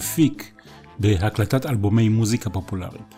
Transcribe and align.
המפיק 0.00 0.52
בהקלטת 0.98 1.66
אלבומי 1.66 2.08
מוזיקה 2.08 2.50
פופולרית. 2.50 3.14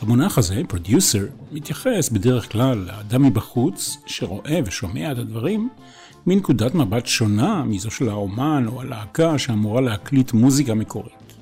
המונח 0.00 0.38
הזה, 0.38 0.62
פרודיוסר, 0.68 1.26
מתייחס 1.52 2.08
בדרך 2.08 2.52
כלל 2.52 2.78
לאדם 2.78 3.22
מבחוץ 3.22 3.96
שרואה 4.06 4.60
ושומע 4.66 5.12
את 5.12 5.18
הדברים 5.18 5.68
מנקודת 6.26 6.74
מבט 6.74 7.06
שונה 7.06 7.64
מזו 7.64 7.90
של 7.90 8.08
האומן 8.08 8.64
או 8.66 8.80
הלהקה 8.80 9.38
שאמורה 9.38 9.80
להקליט 9.80 10.32
מוזיקה 10.32 10.74
מקורית. 10.74 11.34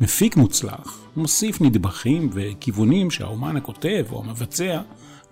מפיק 0.00 0.36
מוצלח 0.36 1.00
מוסיף 1.16 1.60
נדבכים 1.60 2.30
וכיוונים 2.32 3.10
שהאומן 3.10 3.56
הכותב 3.56 4.06
או 4.12 4.22
המבצע 4.24 4.80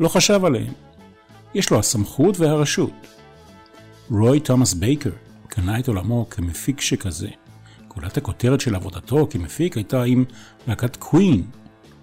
לא 0.00 0.08
חשב 0.08 0.44
עליהם. 0.44 0.72
יש 1.54 1.70
לו 1.70 1.78
הסמכות 1.78 2.40
והרשות. 2.40 3.06
רוי 4.10 4.40
תומאס 4.40 4.74
בייקר, 4.74 5.12
קנה 5.48 5.78
את 5.78 5.88
עולמו 5.88 6.26
כמפיק 6.30 6.80
שכזה. 6.80 7.28
גולת 7.94 8.16
הכותרת 8.16 8.60
של 8.60 8.74
עבודתו 8.74 9.26
כמפיק 9.30 9.76
הייתה 9.76 10.02
עם 10.02 10.24
להקת 10.68 10.96
Queen. 10.96 11.42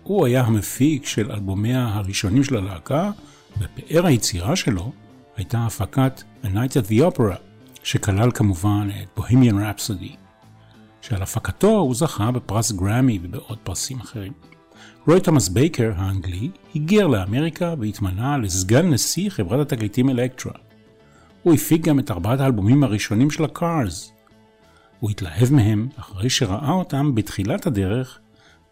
הוא 0.04 0.26
היה 0.26 0.42
המפיק 0.42 1.06
של 1.06 1.32
אלבומיה 1.32 1.88
הראשונים 1.94 2.44
של 2.44 2.58
הלהקה, 2.58 3.12
ופאר 3.60 4.06
היצירה 4.06 4.56
שלו 4.56 4.92
הייתה 5.36 5.66
הפקת 5.66 6.24
A 6.44 6.48
Night 6.48 6.72
at 6.72 6.90
the 6.90 7.18
Opera, 7.18 7.36
שכלל 7.84 8.32
כמובן 8.32 8.90
את 9.04 9.20
Bohemian 9.20 9.54
Rhapsody. 9.54 10.16
שעל 11.02 11.22
הפקתו 11.22 11.78
הוא 11.78 11.96
זכה 11.96 12.32
בפרס 12.32 12.72
גרמי 12.72 13.20
ובעוד 13.22 13.58
פרסים 13.64 14.00
אחרים. 14.00 14.34
רוי 15.08 15.22
תומאס 15.22 15.50
בייקר 15.50 15.92
האנגלי 15.96 16.50
היגר 16.74 17.08
לאמריקה 17.08 17.74
והתמנה 17.80 18.38
לסגן 18.38 18.90
נשיא 18.90 19.30
חברת 19.30 19.72
התקליטים 19.72 20.10
Elektra. 20.10 20.54
הוא 21.44 21.54
הפיק 21.54 21.82
גם 21.82 22.00
את 22.00 22.12
ארבעת 22.12 22.40
האלבומים 22.40 22.84
הראשונים 22.84 23.32
של 23.32 23.44
ה 23.44 23.55
Cars. 23.55 24.12
הוא 25.00 25.10
התלהב 25.12 25.54
מהם 25.54 25.90
אחרי 25.96 26.30
שראה 26.30 26.72
אותם 26.72 27.16
בתחילת 27.16 27.68
הדרך 27.68 28.20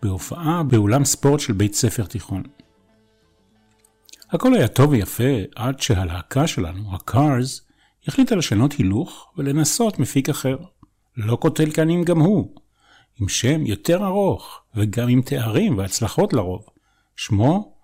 בהופעה 0.02 0.64
באולם 0.64 1.06
ספורט 1.06 1.39
של 1.39 1.53
בית 1.53 1.73
ספר 1.73 2.06
תיכון. 2.06 2.44
הכל 4.31 4.53
היה 4.53 4.67
טוב 4.67 4.89
ויפה 4.89 5.34
עד 5.56 5.81
שהלהקה 5.81 6.47
שלנו, 6.47 6.95
ה 6.95 7.06
Cars, 7.06 7.61
החליטה 8.08 8.36
לשנות 8.36 8.73
הילוך 8.73 9.34
ולנסות 9.38 10.00
מפיק 10.00 10.30
אחר. 10.30 10.58
לא 11.17 11.36
קוטל 11.36 11.72
קנים 11.72 12.03
גם 12.03 12.19
הוא, 12.19 12.56
עם 13.22 13.30
שם 13.30 13.66
יותר 13.66 14.06
ארוך 14.06 14.62
וגם 14.75 15.09
עם 15.09 15.22
תארים 15.22 15.78
והצלחות 15.78 16.34
לרוב. 16.34 16.66
שמו 17.16 17.78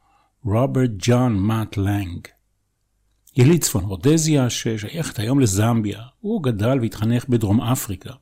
רוברט 0.45 0.89
ג'ון 0.97 1.39
מאט 1.39 1.77
לנג. 1.77 2.27
יליד 3.37 3.63
צפון 3.63 3.83
רודזיה 3.83 4.49
ששייכת 4.49 5.19
היום 5.19 5.39
לזמביה, 5.39 6.01
הוא 6.19 6.43
גדל 6.43 6.79
והתחנך 6.81 7.25
בדרום 7.29 7.61
אפריקה. 7.61 8.13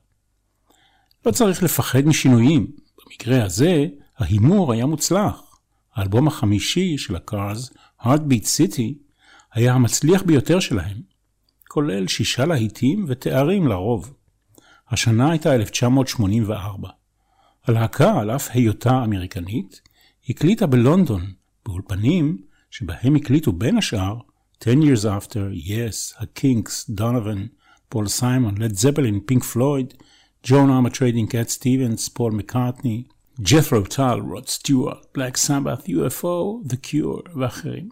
לא 1.26 1.30
צריך 1.30 1.62
לפחד 1.62 2.06
משינויים, 2.06 2.66
במקרה 3.06 3.44
הזה 3.44 3.86
ההימור 4.18 4.72
היה 4.72 4.86
מוצלח. 4.86 5.58
האלבום 5.94 6.28
החמישי 6.28 6.98
של 6.98 7.16
הקארס, 7.16 7.72
Heartbeat 8.00 8.44
City, 8.44 8.92
היה 9.52 9.74
המצליח 9.74 10.22
ביותר 10.22 10.60
שלהם, 10.60 10.96
כולל 11.68 12.08
שישה 12.08 12.46
להיטים 12.46 13.04
ותארים 13.08 13.66
לרוב. 13.66 14.14
השנה 14.90 15.30
הייתה 15.30 15.54
1984. 15.54 16.88
הלהקה, 17.66 18.20
על 18.20 18.30
אף 18.30 18.48
היותה 18.52 19.04
אמריקנית, 19.04 19.80
הקליטה 20.28 20.66
בלונדון, 20.66 21.32
באולפנים 21.66 22.38
שבהם 22.70 23.14
הקליטו 23.14 23.52
בין 23.52 23.76
השאר 23.76 24.18
10 24.60 24.70
years 24.70 25.04
after, 25.04 25.68
Yes, 25.68 26.24
Kinks, 26.38 26.88
Donovan, 26.98 27.50
Paul 27.90 28.06
Simon, 28.06 28.56
Led 28.58 28.76
Zeppelin, 28.76 29.20
Pink 29.26 29.44
Floyd, 30.42 30.50
Joan 30.50 30.70
Armatrading, 30.70 31.30
Cat 31.30 31.50
Stevens, 31.50 32.08
Paul 32.08 32.32
McCartney, 32.32 33.06
Jethro 33.40 33.84
Tull, 33.84 34.20
Rod 34.20 34.48
Stewart, 34.48 35.12
Black 35.12 35.36
Sabbath, 35.36 35.86
UFO, 35.86 36.62
The 36.66 36.76
Cure 36.76 37.38
ואחרים. 37.40 37.88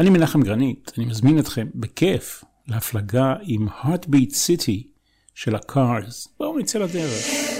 אני 0.00 0.10
מנחם 0.10 0.42
גרנית, 0.42 0.92
אני 0.98 1.06
מזמין 1.06 1.38
אתכם 1.38 1.66
בכיף 1.74 2.44
להפלגה 2.68 3.34
עם 3.42 3.68
Heartbeat 3.68 4.30
City 4.30 4.86
של 5.34 5.54
ה-Cars. 5.54 6.28
בואו 6.38 6.58
נצא 6.58 6.78
לדרך. 6.78 7.55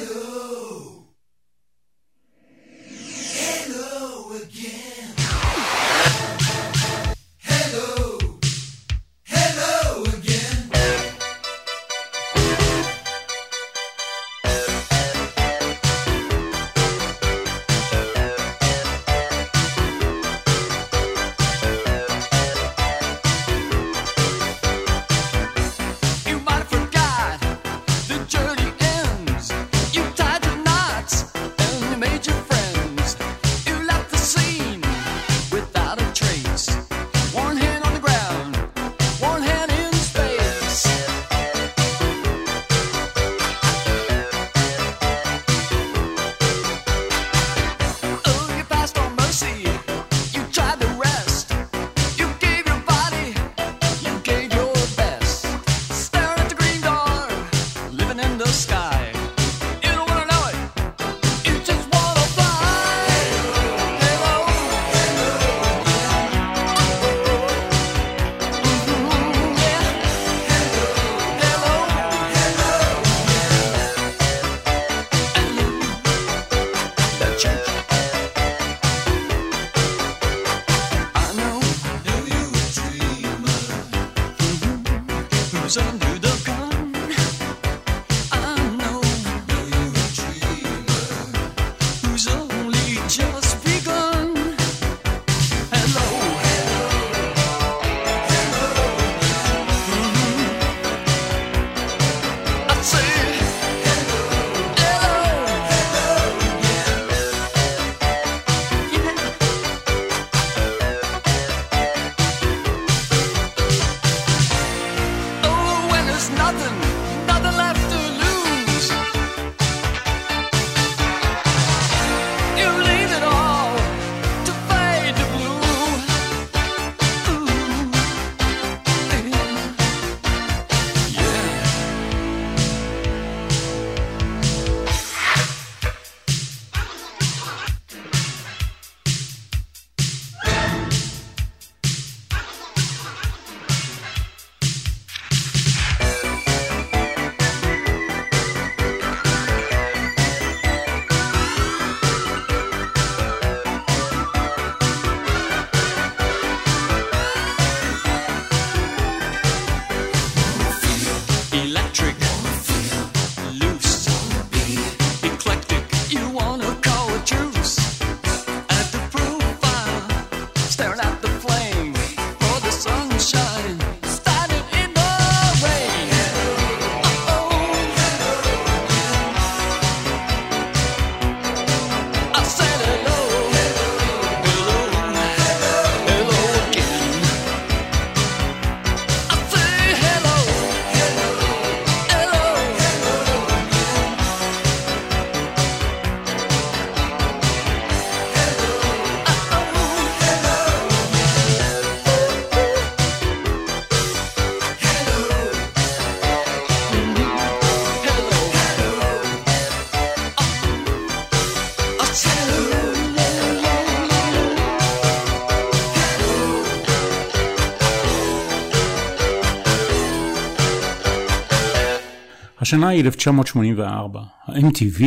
השנה 222.58 222.88
היא 222.88 223.04
1984, 223.04 224.20
ה-MTV 224.20 225.04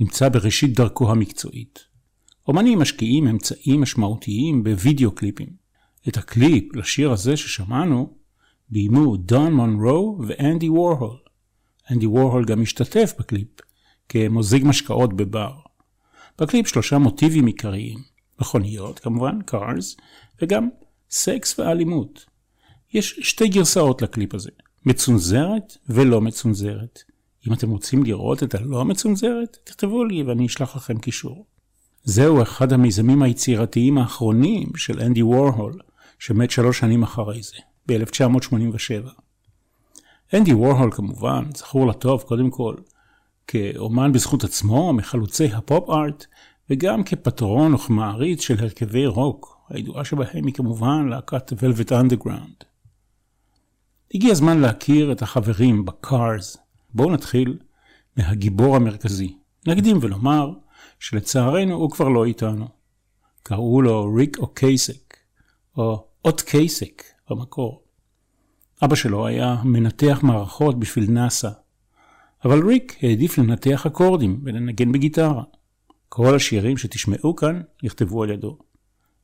נמצא 0.00 0.28
בראשית 0.28 0.74
דרכו 0.74 1.10
המקצועית. 1.10 1.84
אומנים 2.48 2.78
משקיעים 2.78 3.28
אמצעים 3.28 3.80
משמעותיים 3.80 4.64
בווידאו 4.64 5.12
קליפים. 5.12 5.48
את 6.08 6.16
הקליפ 6.16 6.76
לשיר 6.76 7.12
הזה 7.12 7.36
ששמענו 7.36 8.14
ביימו 8.68 9.16
דון 9.16 9.52
מונרו 9.52 10.18
ואנדי 10.26 10.68
וורהול. 10.68 11.18
אנדי 11.90 12.06
וורהול 12.06 12.44
גם 12.44 12.62
השתתף 12.62 13.12
בקליפ 13.18 13.48
כמוזג 14.08 14.64
משקאות 14.66 15.16
בבר. 15.16 15.52
בקליפ 16.38 16.68
שלושה 16.68 16.98
מוטיבים 16.98 17.46
עיקריים, 17.46 17.98
מכוניות 18.40 18.98
כמובן, 18.98 19.38
cars, 19.50 20.02
וגם 20.42 20.68
סקס 21.10 21.58
ואלימות. 21.58 22.24
יש 22.94 23.18
שתי 23.22 23.48
גרסאות 23.48 24.02
לקליפ 24.02 24.34
הזה, 24.34 24.50
מצונזרת 24.86 25.76
ולא 25.88 26.20
מצונזרת. 26.20 27.02
אם 27.48 27.52
אתם 27.52 27.70
רוצים 27.70 28.02
לראות 28.02 28.42
את 28.42 28.54
הלא 28.54 28.84
מצונזרת, 28.84 29.58
תכתבו 29.64 30.04
לי 30.04 30.22
ואני 30.22 30.46
אשלח 30.46 30.76
לכם 30.76 30.98
קישור. 30.98 31.46
זהו 32.04 32.42
אחד 32.42 32.72
המיזמים 32.72 33.22
היצירתיים 33.22 33.98
האחרונים 33.98 34.76
של 34.76 35.00
אנדי 35.00 35.22
וורהול, 35.22 35.72
שמת 36.18 36.50
שלוש 36.50 36.78
שנים 36.78 37.02
אחרי 37.02 37.42
זה, 37.42 37.56
ב-1987. 37.86 39.10
אנדי 40.34 40.52
וורהול 40.52 40.90
כמובן, 40.92 41.44
זכור 41.56 41.86
לטוב 41.86 42.22
קודם 42.22 42.50
כל, 42.50 42.74
כאומן 43.46 44.12
בזכות 44.12 44.44
עצמו, 44.44 44.92
מחלוצי 44.92 45.46
הפופ 45.46 45.90
ארט, 45.90 46.26
וגם 46.70 47.04
כפטרון 47.04 47.74
וכמעריץ 47.74 48.40
של 48.40 48.56
הרכבי 48.58 49.06
רוק, 49.06 49.58
הידועה 49.68 50.04
שבהם 50.04 50.46
היא 50.46 50.54
כמובן 50.54 51.08
להקת 51.08 51.52
Velvet 51.52 51.90
Underground. 51.90 52.73
הגיע 54.14 54.32
הזמן 54.32 54.60
להכיר 54.60 55.12
את 55.12 55.22
החברים 55.22 55.84
בקארס. 55.84 56.56
בואו 56.94 57.10
נתחיל 57.10 57.58
מהגיבור 58.16 58.76
המרכזי. 58.76 59.36
נקדים 59.66 59.98
ולומר 60.00 60.52
שלצערנו 61.00 61.74
הוא 61.74 61.90
כבר 61.90 62.08
לא 62.08 62.24
איתנו. 62.24 62.68
קראו 63.42 63.82
לו 63.82 64.14
ריק 64.14 64.38
אוקייסק, 64.38 65.16
או 65.76 66.06
אות 66.24 66.40
קייסק 66.40 67.02
במקור. 67.30 67.82
אבא 68.84 68.94
שלו 68.94 69.26
היה 69.26 69.56
מנתח 69.64 70.20
מערכות 70.22 70.78
בשביל 70.78 71.10
נאסא, 71.10 71.50
אבל 72.44 72.66
ריק 72.66 72.98
העדיף 73.02 73.38
לנתח 73.38 73.86
אקורדים 73.86 74.40
ולנגן 74.44 74.92
בגיטרה. 74.92 75.42
כל 76.08 76.34
השירים 76.34 76.76
שתשמעו 76.76 77.36
כאן 77.36 77.60
נכתבו 77.82 78.22
על 78.22 78.30
ידו. 78.30 78.58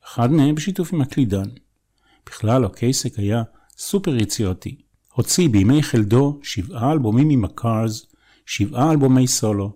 אחד 0.04 0.32
מהם 0.32 0.54
בשיתוף 0.54 0.92
עם 0.92 1.00
הקלידן. 1.00 1.48
בכלל, 2.26 2.64
אוקאסק 2.64 3.18
היה 3.18 3.42
סופר 3.82 4.16
יצירתי. 4.16 4.76
הוציא 5.12 5.48
בימי 5.48 5.82
חלדו 5.82 6.38
שבעה 6.42 6.92
אלבומים 6.92 7.30
עם 7.30 7.44
ה 7.44 7.55
Cars, 7.55 8.06
שבעה 8.46 8.90
אלבומי 8.90 9.26
סולו. 9.26 9.72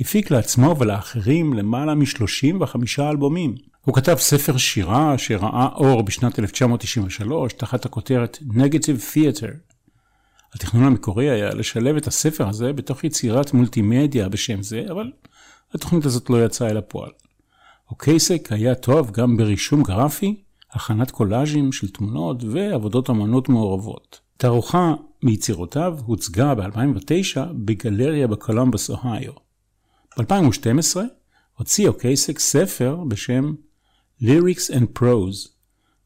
הפיק 0.00 0.30
לעצמו 0.30 0.78
ולאחרים 0.78 1.52
למעלה 1.52 1.94
מ-35 1.94 2.76
אלבומים. 3.00 3.54
הוא 3.84 3.94
כתב 3.94 4.16
ספר 4.18 4.56
שירה 4.56 5.18
שראה 5.18 5.68
אור 5.74 6.02
בשנת 6.02 6.38
1993 6.38 7.52
תחת 7.52 7.84
הכותרת 7.84 8.38
Negative 8.48 9.14
Theater. 9.14 9.50
התכנון 10.54 10.84
המקורי 10.84 11.30
היה 11.30 11.54
לשלב 11.54 11.96
את 11.96 12.06
הספר 12.06 12.48
הזה 12.48 12.72
בתוך 12.72 13.04
יצירת 13.04 13.52
מולטימדיה 13.54 14.28
בשם 14.28 14.62
זה, 14.62 14.84
אבל 14.90 15.12
התוכנית 15.74 16.04
הזאת 16.04 16.30
לא 16.30 16.44
יצאה 16.44 16.70
אל 16.70 16.76
הפועל. 16.76 17.10
אוקייסק 17.90 18.48
היה 18.52 18.74
טוב 18.74 19.10
גם 19.10 19.36
ברישום 19.36 19.82
גרפי, 19.82 20.42
הכנת 20.72 21.10
קולאז'ים 21.10 21.72
של 21.72 21.90
תמונות 21.90 22.44
ועבודות 22.44 23.10
אמנות 23.10 23.48
מעורבות. 23.48 24.20
תערוכה 24.36 24.94
מיצירותיו 25.22 25.98
הוצגה 26.06 26.54
ב-2009 26.54 27.40
בגלריה 27.52 28.26
בקולומבוס, 28.26 28.90
אוהיו. 28.90 29.32
ב-2012 30.18 30.96
הוציא 31.58 31.88
אוקייסק 31.88 32.38
ספר 32.38 32.96
בשם 33.08 33.54
Lyrics 34.22 34.70
and 34.70 34.98
Prose, 34.98 35.48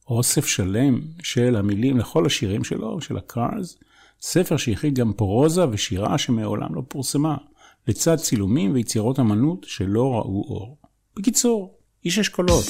אוסף 0.08 0.46
שלם 0.46 1.00
של 1.22 1.56
המילים 1.56 1.98
לכל 1.98 2.26
השירים 2.26 2.64
שלו, 2.64 3.00
של 3.00 3.16
הקארס, 3.16 3.78
ספר 4.20 4.56
שהכיל 4.56 4.90
גם 4.90 5.12
פרוזה 5.12 5.68
ושירה 5.68 6.18
שמעולם 6.18 6.74
לא 6.74 6.82
פורסמה, 6.88 7.36
לצד 7.88 8.16
צילומים 8.16 8.74
ויצירות 8.74 9.20
אמנות 9.20 9.64
שלא 9.68 10.12
ראו 10.12 10.44
אור. 10.48 10.78
בקיצור, 11.16 11.78
איש 12.04 12.18
אשכולות. 12.18 12.64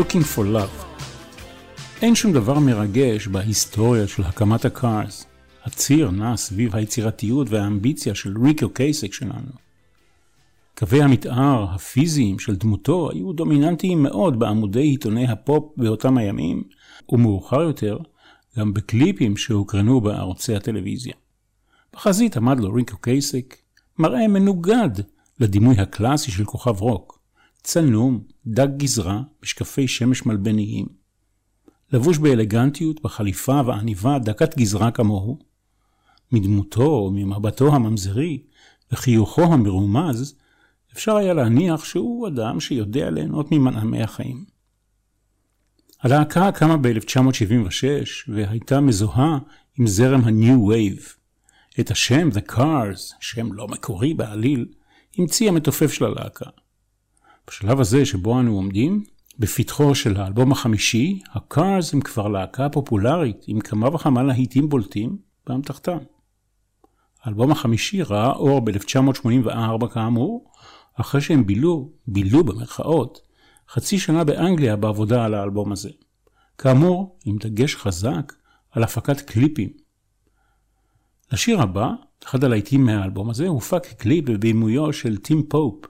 Looking 0.00 0.36
for 0.36 0.44
Love. 0.56 1.00
אין 2.02 2.14
שום 2.14 2.32
דבר 2.32 2.58
מרגש 2.58 3.26
בהיסטוריה 3.26 4.08
של 4.08 4.22
הקמת 4.22 4.64
הקארס. 4.64 5.26
הציר 5.64 6.10
נע 6.10 6.36
סביב 6.36 6.76
היצירתיות 6.76 7.50
והאמביציה 7.50 8.14
של 8.14 8.38
ריק 8.44 8.70
אוקייסק 8.70 9.12
שלנו. 9.12 9.52
קווי 10.78 11.02
המתאר 11.02 11.64
הפיזיים 11.74 12.38
של 12.38 12.56
דמותו 12.56 13.10
היו 13.10 13.32
דומיננטיים 13.32 14.02
מאוד 14.02 14.38
בעמודי 14.38 14.82
עיתוני 14.82 15.26
הפופ 15.26 15.72
באותם 15.76 16.18
הימים, 16.18 16.62
ומאוחר 17.08 17.62
יותר 17.62 17.98
גם 18.58 18.74
בקליפים 18.74 19.36
שהוקרנו 19.36 20.00
בערוצי 20.00 20.54
הטלוויזיה. 20.54 21.14
בחזית 21.92 22.36
עמד 22.36 22.60
לו 22.60 22.72
ריק 22.72 22.96
אוקייסק, 22.98 23.56
מראה 23.98 24.28
מנוגד 24.28 24.90
לדימוי 25.40 25.76
הקלאסי 25.78 26.30
של 26.30 26.44
כוכב 26.44 26.80
רוק, 26.80 27.19
צנום, 27.62 28.24
דג 28.46 28.68
גזרה, 28.76 29.22
משקפי 29.42 29.88
שמש 29.88 30.26
מלבניים. 30.26 30.86
לבוש 31.92 32.18
באלגנטיות, 32.18 33.02
בחליפה 33.02 33.60
ועניבה 33.66 34.18
דקת 34.18 34.58
גזרה 34.58 34.90
כמוהו. 34.90 35.38
מדמותו, 36.32 37.10
ממבטו 37.14 37.74
הממזרי 37.74 38.42
וחיוכו 38.92 39.42
המרומז, 39.42 40.34
אפשר 40.92 41.16
היה 41.16 41.34
להניח 41.34 41.84
שהוא 41.84 42.28
אדם 42.28 42.60
שיודע 42.60 43.10
ליהנות 43.10 43.52
ממנעמי 43.52 44.02
החיים. 44.02 44.44
הלהקה 46.02 46.52
קמה 46.52 46.76
ב-1976 46.76 47.84
והייתה 48.28 48.80
מזוהה 48.80 49.38
עם 49.78 49.86
זרם 49.86 50.20
ה-New 50.24 50.72
Wave. 50.72 51.04
את 51.80 51.90
השם 51.90 52.28
The 52.28 52.52
Cars, 52.52 53.14
שם 53.20 53.52
לא 53.52 53.68
מקורי 53.68 54.14
בעליל, 54.14 54.66
המציא 55.18 55.48
המתופף 55.48 55.92
של 55.92 56.04
הלהקה. 56.04 56.50
בשלב 57.50 57.80
הזה 57.80 58.06
שבו 58.06 58.40
אנו 58.40 58.54
עומדים, 58.54 59.04
בפתחו 59.38 59.94
של 59.94 60.16
האלבום 60.16 60.52
החמישי, 60.52 61.20
ה-Cars 61.32 61.90
הם 61.92 62.00
כבר 62.00 62.28
להקה 62.28 62.68
פופולרית 62.68 63.44
עם 63.46 63.60
כמה 63.60 63.94
וכמה 63.94 64.22
להיטים 64.22 64.68
בולטים 64.68 65.18
באמתחתם. 65.46 65.98
האלבום 67.22 67.50
החמישי 67.50 68.02
ראה 68.02 68.32
אור 68.32 68.60
ב-1984 68.60 69.88
כאמור, 69.94 70.50
אחרי 70.94 71.20
שהם 71.20 71.46
בילו, 71.46 71.92
בילו 72.06 72.44
במרכאות, 72.44 73.20
חצי 73.68 73.98
שנה 73.98 74.24
באנגליה 74.24 74.76
בעבודה 74.76 75.24
על 75.24 75.34
האלבום 75.34 75.72
הזה. 75.72 75.90
כאמור, 76.58 77.18
עם 77.24 77.36
דגש 77.40 77.76
חזק 77.76 78.32
על 78.70 78.82
הפקת 78.82 79.20
קליפים. 79.20 79.70
לשיר 81.32 81.62
הבא, 81.62 81.90
אחד 82.24 82.44
הלהיטים 82.44 82.84
מהאלבום 82.84 83.30
הזה, 83.30 83.48
הופק 83.48 83.86
קליפ 83.86 84.24
בבימויו 84.24 84.92
של 84.92 85.16
טים 85.16 85.42
פופ, 85.48 85.89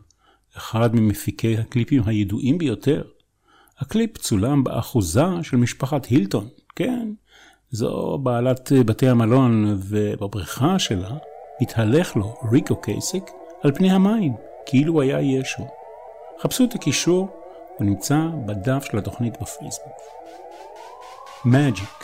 אחד 0.57 0.95
ממפיקי 0.95 1.59
הקליפים 1.59 2.03
הידועים 2.07 2.59
ביותר. 2.59 3.03
הקליפ 3.79 4.19
צולם 4.19 4.65
באחוזה 4.65 5.27
של 5.43 5.57
משפחת 5.57 6.05
הילטון, 6.05 6.49
כן, 6.77 7.13
זו 7.71 8.19
בעלת 8.23 8.73
בתי 8.87 9.09
המלון, 9.09 9.79
ובבריכה 9.79 10.79
שלה 10.79 11.11
מתהלך 11.61 12.17
לו 12.17 12.37
ריק 12.53 12.81
אוקייסק 12.81 13.25
על 13.63 13.73
פני 13.73 13.91
המים, 13.91 14.33
כאילו 14.67 15.01
היה 15.01 15.21
ישו. 15.21 15.67
חפשו 16.43 16.65
את 16.65 16.75
הקישור, 16.75 17.29
הוא 17.77 17.87
נמצא 17.87 18.19
בדף 18.47 18.85
של 18.91 18.99
התוכנית 18.99 19.35
בפייסבוק. 19.43 19.93
Magic 21.47 22.00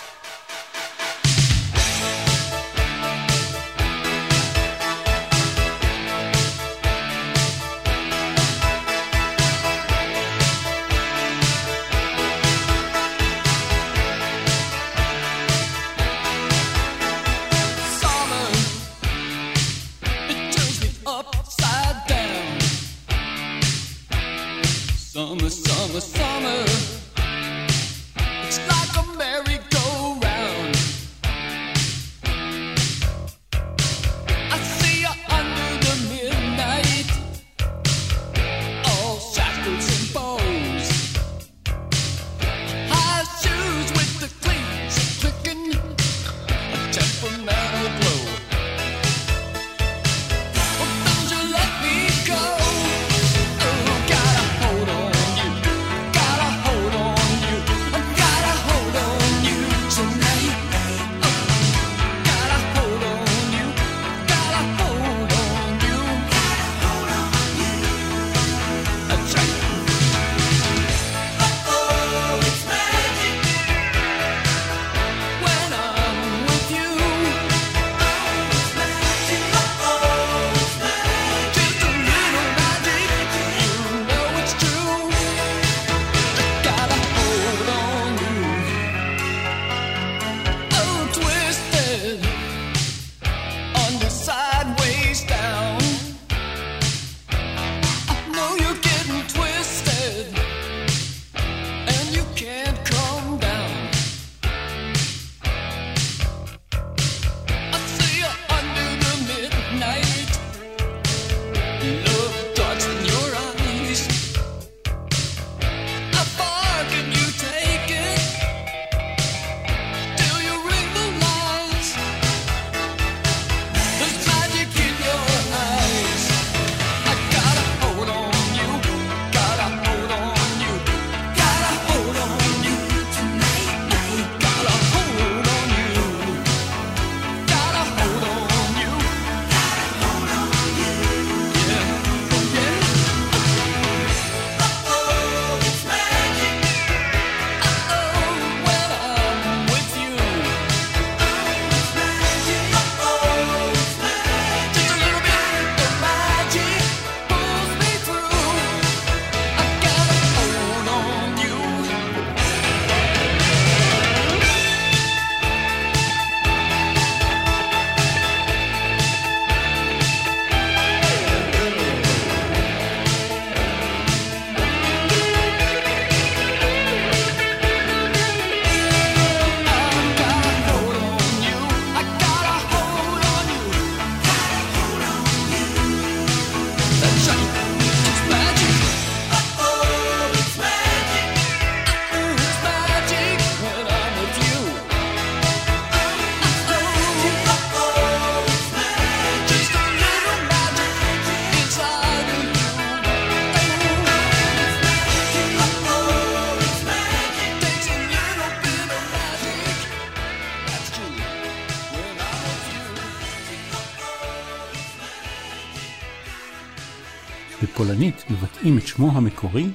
בפולנית 217.97 218.31
מבטאים 218.31 218.79
את 218.79 218.87
שמו 218.87 219.13
המקורי 219.13 219.67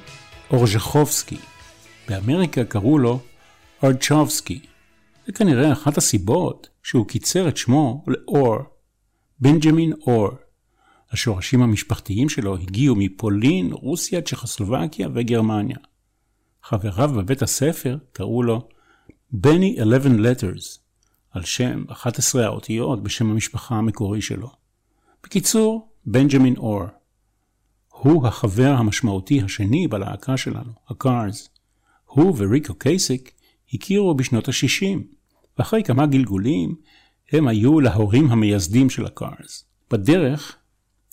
אורג'חובסקי. 0.52 1.38
באמריקה 2.10 2.64
קראו 2.66 2.98
לו 2.98 3.20
ארצ'ובסקי. 3.84 4.60
זה 5.26 5.32
כנראה 5.32 5.72
אחת 5.72 5.98
הסיבות 5.98 6.70
שהוא 6.84 7.08
קיצר 7.08 7.48
את 7.48 7.58
שמו 7.58 8.06
לאור, 8.08 8.58
בנג'מין 9.40 9.94
אור. 10.08 10.30
השורשים 11.12 11.62
המשפחתיים 11.62 12.30
שלו 12.30 12.56
הגיעו 12.56 12.96
מפולין, 12.96 13.74
רוסיה, 13.74 14.22
צ'כוסלובקיה 14.22 15.08
וגרמניה. 15.14 15.78
חבריו 16.64 17.12
בבית 17.18 17.42
הספר 17.42 17.98
קראו 18.12 18.44
לו 18.44 18.68
בני 19.32 19.78
11 19.82 20.12
letters, 20.12 20.80
על 21.32 21.44
שם 21.44 21.84
11 21.90 22.46
האותיות 22.46 23.04
בשם 23.04 23.32
המשפחה 23.32 23.76
המקורי 23.76 24.22
שלו. 24.22 24.52
בקיצור, 25.24 25.88
בנג'מין 26.06 26.58
אור. 26.58 27.01
הוא 28.02 28.28
החבר 28.28 28.76
המשמעותי 28.78 29.42
השני 29.42 29.88
בלהקה 29.88 30.38
שלנו, 30.38 30.72
הקארס. 30.90 31.50
הוא 32.06 32.36
וריק 32.38 32.74
אוקייסק 32.74 33.32
הכירו 33.74 34.16
בשנות 34.16 34.50
ה-60, 34.50 35.00
ואחרי 35.58 35.84
כמה 35.84 36.06
גלגולים 36.06 36.76
הם 37.32 37.48
היו 37.48 37.80
להורים 37.80 38.32
המייסדים 38.32 38.90
של 38.90 39.06
הקארס. 39.06 39.66
בדרך 39.92 40.58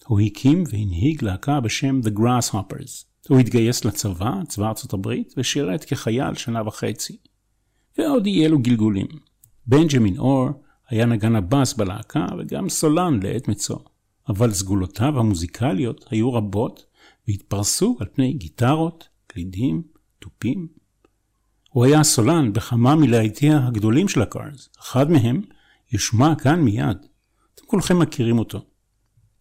הוא 0.06 0.20
הקים 0.20 0.64
והנהיג 0.72 1.24
להקה 1.24 1.60
בשם 1.60 2.00
The 2.04 2.18
Grasshoppers. 2.18 3.04
הוא 3.28 3.38
התגייס 3.38 3.84
לצבא, 3.84 4.32
צבא 4.48 4.68
ארצות 4.68 4.92
הברית, 4.92 5.34
ושירת 5.36 5.84
כחייל 5.84 6.34
שנה 6.34 6.62
וחצי. 6.66 7.16
ועוד 7.98 8.26
יהיה 8.26 8.48
לו 8.48 8.58
גלגולים. 8.58 9.06
בנג'מין 9.66 10.18
אור 10.18 10.48
היה 10.88 11.06
נגן 11.06 11.36
הבאס 11.36 11.74
בלהקה 11.74 12.26
וגם 12.38 12.68
סולן 12.68 13.20
לעת 13.22 13.48
מצוא. 13.48 13.78
אבל 14.28 14.52
סגולותיו 14.52 15.18
המוזיקליות 15.18 16.04
היו 16.10 16.32
רבות 16.32 16.86
והתפרסו 17.28 17.96
על 18.00 18.06
פני 18.12 18.32
גיטרות, 18.32 19.08
קלידים, 19.26 19.82
תופים. 20.18 20.68
הוא 21.70 21.84
היה 21.84 22.04
סולן 22.04 22.52
בכמה 22.52 22.96
מלהיטיה 22.96 23.66
הגדולים 23.66 24.08
של 24.08 24.22
הקארס, 24.22 24.68
אחד 24.80 25.10
מהם 25.10 25.42
יושמע 25.92 26.34
כאן 26.34 26.60
מיד. 26.60 26.96
אתם 27.54 27.66
כולכם 27.66 27.98
מכירים 27.98 28.38
אותו. 28.38 28.64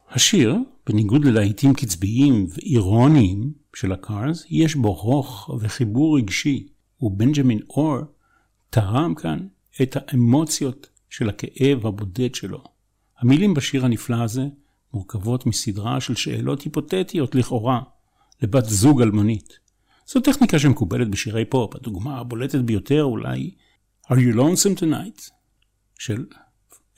השיר, 0.09 0.55
בניגוד 0.85 1.25
ללהיטים 1.25 1.73
קצביים 1.73 2.47
ואירוניים 2.49 3.53
של 3.75 3.91
הקארס, 3.91 4.45
יש 4.49 4.75
בו 4.75 4.93
רוך 4.93 5.49
וחיבור 5.59 6.17
רגשי, 6.17 6.67
ובנג'מין 7.01 7.59
אור 7.69 7.97
תרם 8.69 9.15
כאן 9.15 9.47
את 9.81 9.97
האמוציות 9.99 10.89
של 11.09 11.29
הכאב 11.29 11.87
הבודד 11.87 12.35
שלו. 12.35 12.63
המילים 13.19 13.53
בשיר 13.53 13.85
הנפלא 13.85 14.23
הזה 14.23 14.45
מורכבות 14.93 15.45
מסדרה 15.45 16.01
של 16.01 16.15
שאלות 16.15 16.61
היפותטיות 16.61 17.35
לכאורה 17.35 17.81
לבת 18.41 18.65
זוג 18.65 19.01
אלמונית. 19.01 19.59
זו 20.07 20.19
טכניקה 20.19 20.59
שמקובלת 20.59 21.09
בשירי 21.09 21.45
פופ, 21.45 21.75
הדוגמה 21.75 22.19
הבולטת 22.19 22.59
ביותר 22.59 23.03
אולי 23.03 23.51
Are 24.05 24.15
You 24.15 24.35
Lonesome 24.35 24.79
Tonight 24.81 25.31
של 25.99 26.25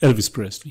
אלוויס 0.02 0.28
פרסלי. 0.28 0.70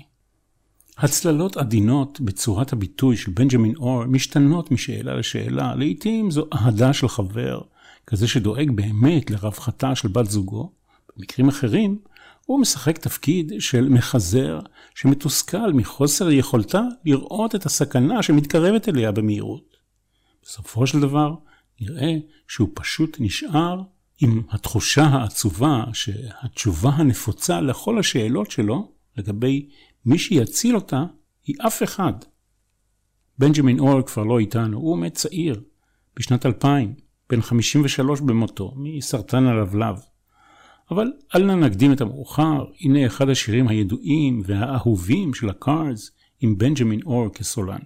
הצללות 0.97 1.57
עדינות 1.57 2.21
בצורת 2.21 2.73
הביטוי 2.73 3.17
של 3.17 3.31
בנג'מין 3.31 3.75
אור 3.75 4.05
משתנות 4.05 4.71
משאלה 4.71 5.15
לשאלה, 5.15 5.75
לעתים 5.75 6.31
זו 6.31 6.45
אהדה 6.53 6.93
של 6.93 7.07
חבר, 7.07 7.61
כזה 8.07 8.27
שדואג 8.27 8.71
באמת 8.71 9.31
לרווחתה 9.31 9.95
של 9.95 10.07
בת 10.07 10.29
זוגו, 10.29 10.71
במקרים 11.17 11.47
אחרים 11.47 11.99
הוא 12.49 12.59
משחק 12.59 12.97
תפקיד 12.97 13.53
של 13.59 13.89
מחזר 13.89 14.59
שמתוסכל 14.95 15.73
מחוסר 15.73 16.31
יכולתה 16.31 16.81
לראות 17.05 17.55
את 17.55 17.65
הסכנה 17.65 18.23
שמתקרבת 18.23 18.89
אליה 18.89 19.11
במהירות. 19.11 19.77
בסופו 20.43 20.87
של 20.87 20.99
דבר, 20.99 21.35
נראה 21.81 22.13
שהוא 22.47 22.69
פשוט 22.73 23.17
נשאר 23.19 23.81
עם 24.21 24.41
התחושה 24.49 25.03
העצובה 25.03 25.83
שהתשובה 25.93 26.89
הנפוצה 26.89 27.61
לכל 27.61 27.99
השאלות 27.99 28.51
שלו 28.51 28.91
לגבי 29.17 29.69
מי 30.05 30.17
שיציל 30.17 30.75
אותה 30.75 31.03
היא 31.45 31.55
אף 31.67 31.83
אחד. 31.83 32.13
בנג'מין 33.37 33.79
אור 33.79 34.01
כבר 34.01 34.23
לא 34.23 34.39
איתנו, 34.39 34.77
הוא 34.77 34.97
מת 34.97 35.13
צעיר, 35.13 35.61
בשנת 36.15 36.45
2000, 36.45 36.93
בן 37.29 37.41
53 37.41 38.21
במותו, 38.21 38.73
מסרטן 38.75 39.45
הלבלב. 39.45 39.95
אבל 40.91 41.11
אל 41.35 41.45
נא 41.45 41.55
נקדים 41.55 41.93
את 41.93 42.01
המאוחר, 42.01 42.65
הנה 42.81 43.05
אחד 43.05 43.29
השירים 43.29 43.67
הידועים 43.67 44.41
והאהובים 44.45 45.33
של 45.33 45.49
הקארס 45.49 46.11
עם 46.41 46.57
בנג'מין 46.57 46.99
אור 47.05 47.29
כסולן. 47.29 47.79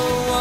Oh. 0.00 0.37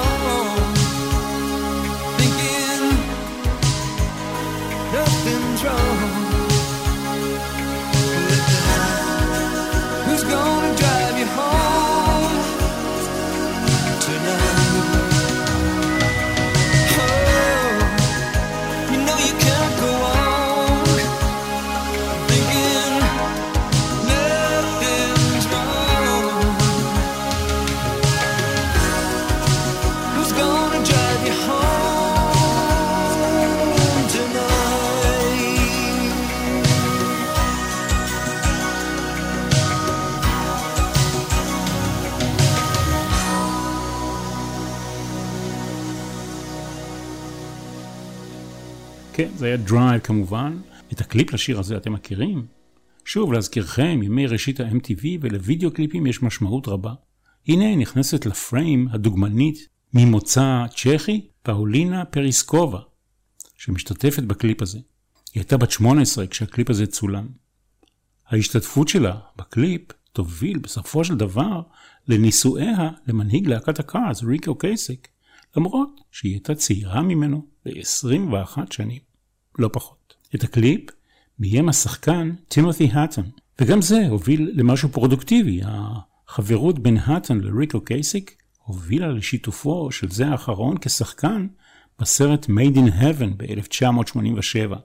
היה 49.47 49.57
Drive 49.57 50.01
כמובן. 50.01 50.57
את 50.93 51.01
הקליפ 51.01 51.33
לשיר 51.33 51.59
הזה 51.59 51.77
אתם 51.77 51.93
מכירים? 51.93 52.45
שוב, 53.05 53.33
להזכירכם, 53.33 53.99
ימי 54.03 54.27
ראשית 54.27 54.59
ה-MTV 54.59 55.05
ולווידאו 55.21 55.71
קליפים 55.71 56.07
יש 56.07 56.23
משמעות 56.23 56.67
רבה. 56.67 56.93
הנה 57.47 57.75
נכנסת 57.75 58.25
לפריים 58.25 58.87
הדוגמנית 58.91 59.67
ממוצא 59.93 60.65
צ'כי, 60.75 61.27
פאולינה 61.43 62.05
פוריזקובה, 62.05 62.79
שמשתתפת 63.57 64.23
בקליפ 64.23 64.61
הזה. 64.61 64.77
היא 64.77 65.41
הייתה 65.41 65.57
בת 65.57 65.71
18 65.71 66.27
כשהקליפ 66.27 66.69
הזה 66.69 66.87
צולם. 66.87 67.27
ההשתתפות 68.27 68.87
שלה 68.87 69.19
בקליפ 69.35 69.81
תוביל 70.13 70.57
בסופו 70.57 71.03
של 71.03 71.15
דבר 71.15 71.61
לנישואיה 72.07 72.89
למנהיג 73.07 73.47
להקת 73.47 73.79
הקארס, 73.79 74.23
ריק 74.23 74.55
אוקייסק, 74.55 75.07
למרות 75.57 75.89
שהיא 76.11 76.31
הייתה 76.31 76.55
צעירה 76.55 77.01
ממנו 77.01 77.45
ב-21 77.65 78.57
שנים, 78.71 79.06
לא 79.57 79.69
פחות. 79.73 80.15
את 80.35 80.43
הקליפ 80.43 80.81
ביים 81.39 81.69
השחקן 81.69 82.31
טימותי 82.47 82.89
האטון, 82.93 83.29
וגם 83.61 83.81
זה 83.81 84.07
הוביל 84.09 84.51
למשהו 84.53 84.89
פרודוקטיבי. 84.89 85.61
החברות 85.63 86.79
בין 86.79 86.97
האטון 86.97 87.41
לריק 87.41 87.81
אוקייסק 87.81 88.43
הובילה 88.63 89.07
לשיתופו 89.07 89.91
של 89.91 90.11
זה 90.11 90.27
האחרון 90.27 90.77
כשחקן 90.81 91.47
בסרט 91.99 92.45
Made 92.45 92.75
in 92.75 93.01
Heaven 93.01 93.33
ב-1987, 93.37 94.75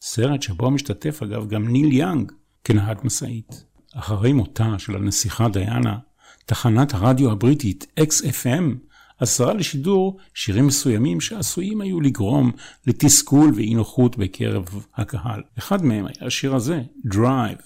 סרט 0.00 0.42
שבו 0.42 0.70
משתתף 0.70 1.22
אגב 1.22 1.48
גם 1.48 1.68
ניל 1.68 1.92
יאנג 1.92 2.32
כנהג 2.64 2.98
משאית. 3.04 3.64
אחרי 3.94 4.32
מותה 4.32 4.78
של 4.78 4.96
הנסיכה 4.96 5.48
דיאנה, 5.48 5.98
תחנת 6.46 6.94
הרדיו 6.94 7.30
הבריטית 7.30 7.86
XFM 8.00 8.89
אסרה 9.22 9.54
לשידור 9.54 10.18
שירים 10.34 10.66
מסוימים 10.66 11.20
שעשויים 11.20 11.80
היו 11.80 12.00
לגרום 12.00 12.52
לתסכול 12.86 13.52
ואי 13.54 13.74
נוחות 13.74 14.16
בקרב 14.16 14.64
הקהל. 14.96 15.42
אחד 15.58 15.84
מהם 15.84 16.06
היה 16.06 16.26
השיר 16.26 16.54
הזה, 16.54 16.82
Drive. 17.14 17.62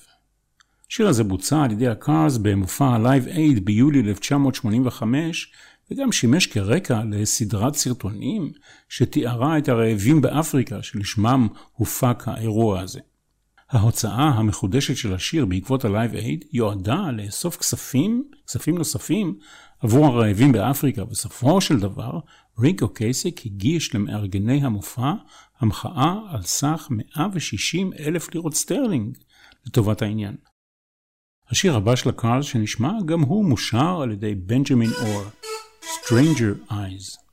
השיר 0.91 1.09
הזה 1.09 1.25
בוצע 1.25 1.63
על 1.63 1.71
ידי 1.71 1.89
הקארס 1.89 2.37
במופע 2.37 2.85
ה-Live 2.85 3.37
Aid 3.37 3.61
ביולי 3.65 4.01
1985, 4.01 5.53
וגם 5.91 6.13
שימש 6.13 6.47
כרקע 6.47 7.03
לסדרת 7.11 7.75
סרטונים 7.75 8.53
שתיארה 8.89 9.59
את 9.59 9.69
הרעבים 9.69 10.21
באפריקה 10.21 10.83
שלשמם 10.83 11.49
הופק 11.73 12.29
האירוע 12.29 12.81
הזה. 12.81 13.01
ההוצאה 13.71 14.29
המחודשת 14.29 14.97
של 14.97 15.15
השיר 15.15 15.45
בעקבות 15.45 15.85
ה-Live 15.85 16.15
Aid 16.15 16.47
יועדה 16.53 17.11
לאסוף 17.13 17.57
כספים, 17.57 18.25
כספים 18.47 18.79
נוספים, 18.79 19.39
עבור 19.81 20.07
הרעבים 20.07 20.53
באפריקה. 20.53 21.05
בסופו 21.05 21.61
של 21.61 21.81
דבר, 21.81 22.19
ריק 22.59 22.89
אוקייסק 22.89 23.47
הגיש 23.47 23.95
למארגני 23.95 24.65
המופע 24.65 25.13
המחאה 25.59 26.15
על 26.29 26.43
סך 26.43 26.89
160 26.91 27.93
אלף 27.99 28.35
לירות 28.35 28.55
סטרלינג 28.55 29.19
לטובת 29.67 30.03
העניין. 30.03 30.37
השיר 31.51 31.77
הבא 31.77 31.97
של 31.97 32.09
הקארס 32.09 32.47
שנשמע 32.47 32.93
גם 33.07 33.21
הוא 33.21 33.45
מושר 33.45 34.01
על 34.03 34.13
ידי 34.13 34.35
בנג'מין 34.35 34.91
אור, 35.03 35.23
Stranger 35.83 36.71
Eyes. 36.71 37.24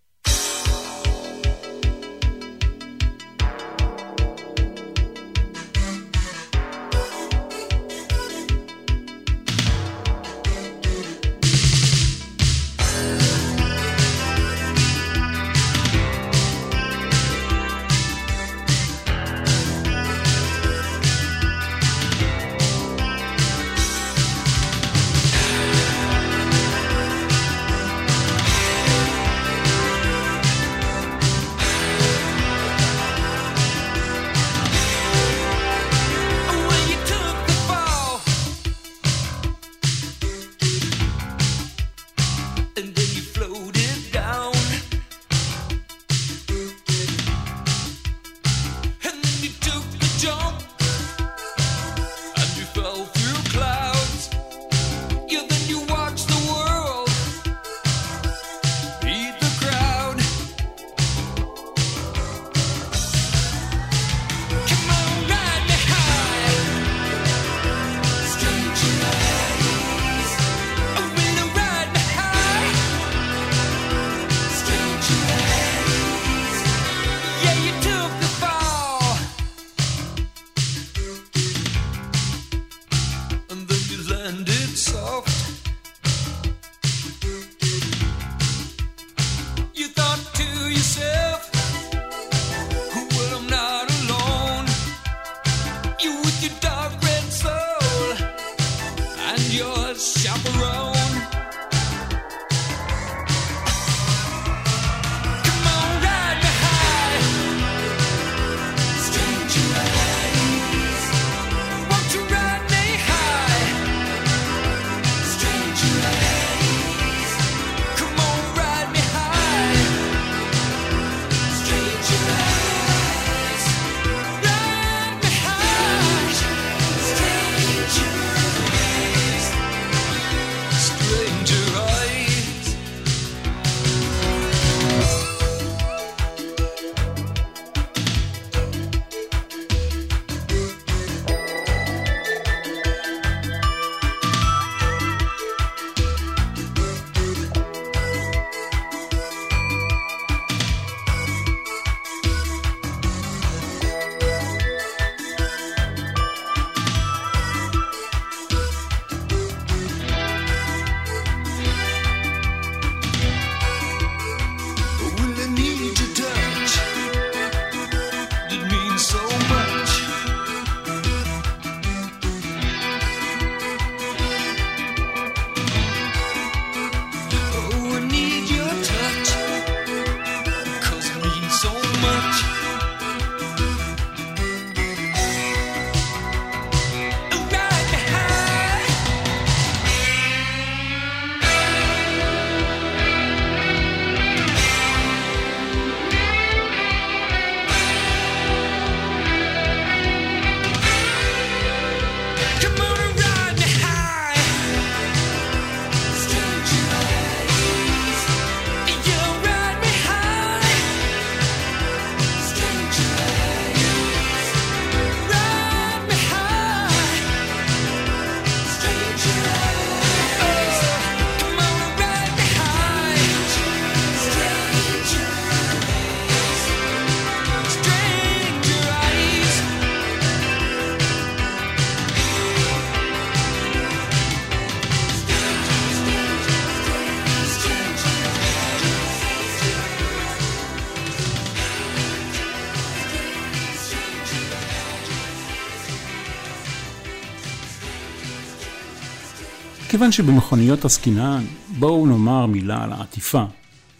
כיוון 250.01 250.11
שבמכוניות 250.11 250.85
עסקינן, 250.85 251.43
בואו 251.79 252.05
נאמר 252.05 252.45
מילה 252.45 252.83
על 252.83 252.91
העטיפה. 252.91 253.43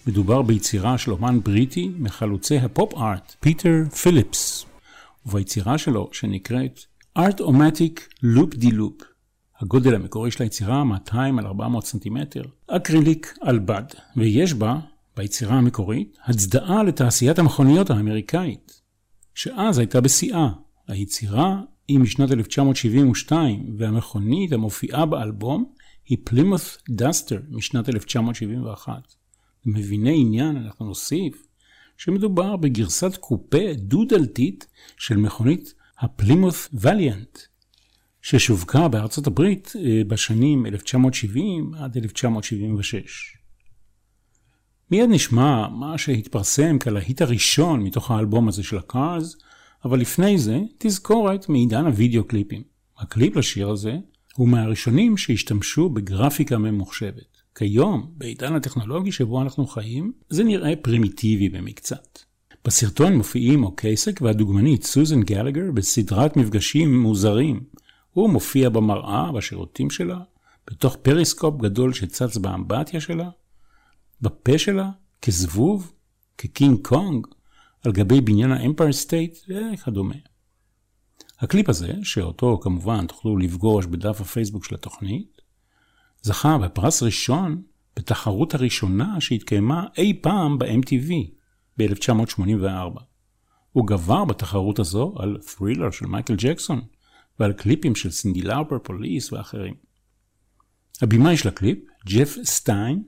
מדובר 0.08 0.42
ביצירה 0.42 0.98
של 0.98 1.12
אומן 1.12 1.40
בריטי 1.44 1.92
מחלוצי 2.00 2.58
הפופ-ארט, 2.58 3.36
פיטר 3.40 3.84
פיליפס, 4.02 4.66
וביצירה 5.26 5.78
שלו 5.78 6.10
שנקראת 6.12 6.80
Art-O-Matic 7.20 8.00
Loop 8.24 8.56
de 8.56 8.68
Loop. 8.68 9.04
הגודל 9.60 9.96
המקורי 9.96 10.32
של 10.32 10.44
היצירה 10.44 10.84
200 10.84 11.40
על 11.40 11.46
400 11.46 11.86
סנטימטר, 11.86 12.44
אקריליק 12.68 13.38
על 13.42 13.60
בד, 13.60 13.84
ויש 14.16 14.54
בה, 14.54 14.80
ביצירה 15.18 15.56
המקורית, 15.56 16.18
הצדעה 16.26 16.84
לתעשיית 16.84 17.40
המכוניות 17.40 17.90
האמריקאית, 17.90 18.82
שאז 19.36 19.78
הייתה 19.78 20.02
בשיאה. 20.02 20.50
היצירה 20.88 21.62
היא 21.88 22.00
משנת 22.00 22.32
1972, 22.32 23.76
והמכונית 23.78 24.52
המופיעה 24.52 25.06
באלבום 25.06 25.66
היא 26.06 26.18
פלימות' 26.24 26.78
דסטר 26.90 27.40
משנת 27.50 27.90
1971. 27.90 28.94
למביני 29.66 30.22
עניין 30.22 30.58
אנחנו 30.58 30.86
נוסיף 30.86 31.48
שמדובר 31.98 32.56
בגרסת 32.56 33.18
קופה 33.18 33.74
דו-דלתית 33.76 34.68
של 34.98 35.18
מכונית 35.18 35.74
הפלימות' 36.00 36.70
וליאנט, 36.74 37.40
ששווקה 38.22 38.88
בארצות 38.88 39.28
הברית 39.28 39.74
אה, 39.76 40.02
בשנים 40.08 40.66
1970 40.66 41.74
עד 41.74 41.98
1976. 41.98 43.38
מיד 44.92 45.10
נשמע 45.10 45.68
מה 45.68 45.98
שהתפרסם 45.98 46.80
כלהיט 46.80 47.22
הראשון 47.22 47.84
מתוך 47.84 48.12
האלבום 48.12 48.48
הזה 48.48 48.64
של 48.64 48.78
הקארז, 48.78 49.38
אבל 49.86 50.00
לפני 50.00 50.38
זה 50.38 50.60
תזכורת 50.78 51.50
מעידן 51.50 51.86
הוידאו 51.86 52.24
קליפים. 52.24 52.64
הקליפ 52.98 53.36
לשיר 53.36 53.70
הזה 53.70 53.98
הוא 54.36 54.48
מהראשונים 54.48 55.18
שהשתמשו 55.18 55.90
בגרפיקה 55.90 56.58
ממוחשבת. 56.58 57.42
כיום, 57.56 58.12
בעידן 58.18 58.56
הטכנולוגי 58.56 59.12
שבו 59.12 59.42
אנחנו 59.42 59.68
חיים, 59.68 60.12
זה 60.30 60.44
נראה 60.44 60.76
פרימיטיבי 60.76 61.50
במקצת. 61.50 62.20
בסרטון 62.66 63.18
מופיעים 63.18 63.64
אוקייסק 63.64 64.22
והדוגמנית 64.22 64.84
סוזן 64.84 65.22
גלגר 65.22 65.72
בסדרת 65.74 66.38
מפגשים 66.38 67.02
מוזרים. 67.02 67.64
הוא 68.12 68.30
מופיע 68.30 68.70
במראה 68.70 69.32
בשירותים 69.32 69.90
שלה, 69.90 70.20
בתוך 70.68 70.96
פריסקופ 70.96 71.62
גדול 71.62 71.94
שצץ 71.94 72.38
באמבטיה 72.38 73.02
שלה, 73.02 73.30
בפה 74.22 74.58
שלה, 74.58 74.90
כזבוב, 75.22 75.94
כקינג 76.38 76.88
קונג, 76.88 77.28
על 77.84 77.92
גבי 77.92 78.22
בניין 78.22 78.52
האמפייר 78.52 78.92
סטייט 78.92 79.38
וכדומה. 79.74 80.16
הקליפ 81.42 81.70
הזה, 81.70 81.94
שאותו 82.04 82.60
כמובן 82.62 83.08
תוכלו 83.08 83.38
לפגוש 83.38 83.86
בדף 83.86 84.22
הפייסבוק 84.22 84.66
של 84.66 84.76
התוכנית, 84.76 85.42
זכה 86.22 86.58
בפרס 86.58 87.04
ראשון 87.04 87.62
בתחרות 87.96 88.54
הראשונה 88.54 89.22
שהתקיימה 89.22 89.86
אי 89.98 90.20
פעם 90.22 90.58
ב-MTV 90.58 91.12
ב-1984. 91.78 93.02
הוא 93.72 93.88
גבר 93.88 94.26
בתחרות 94.26 94.80
הזו 94.80 95.14
על 95.18 95.38
ת'רילר 95.58 95.92
של 95.92 96.06
מייקל 96.06 96.36
ג'קסון 96.38 96.82
ועל 97.40 97.54
קליפים 97.54 97.96
של 97.96 98.12
סינדי 98.12 98.42
לאופר, 98.42 98.80
פוליס 98.84 99.34
ואחרים. 99.34 99.74
הבמאי 101.02 101.38
של 101.38 101.48
הקליפ, 101.48 101.78
ג'ף 102.08 102.38
סטיין, 102.44 103.04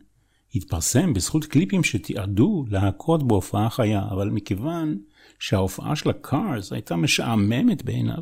התפרסם 0.56 1.14
בזכות 1.14 1.46
קליפים 1.46 1.84
שתיעדו 1.84 2.66
להכות 2.70 3.28
בהופעה 3.28 3.70
חיה, 3.70 4.08
אבל 4.12 4.30
מכיוון 4.30 4.98
שההופעה 5.40 5.96
של 5.96 6.10
הקארס 6.10 6.74
הייתה 6.74 6.96
משעממת 6.96 7.84
בעיניו, 7.84 8.22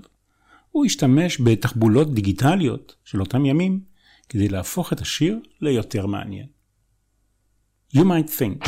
הוא 0.72 0.86
השתמש 0.86 1.42
בתחבולות 1.42 2.14
דיגיטליות 2.14 2.96
של 3.06 3.20
אותם 3.20 3.46
ימים 3.46 3.80
כדי 4.30 4.48
להפוך 4.48 4.94
את 4.94 5.02
השיר 5.02 5.40
ליותר 5.62 6.06
מעניין. 6.06 6.48
You 7.96 8.00
might 8.00 8.30
think 8.40 8.68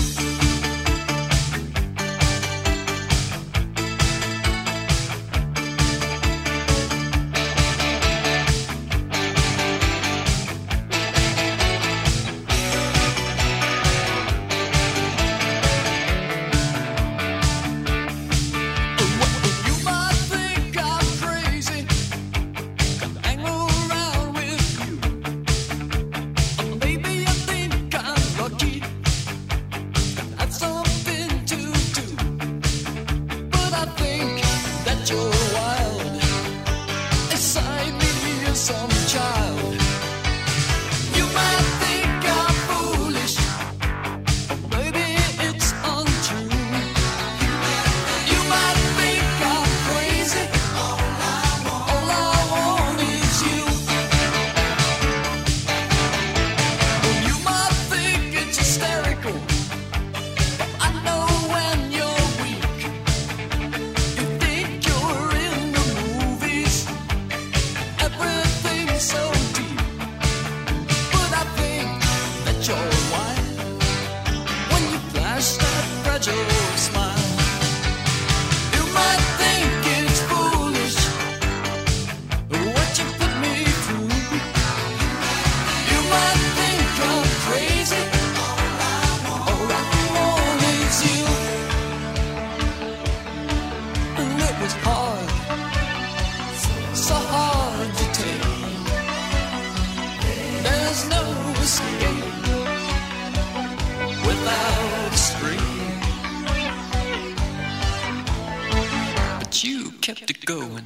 kept 110.03 110.30
it 110.30 110.45
going 110.45 110.84